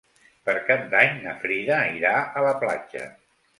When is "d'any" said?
0.93-1.19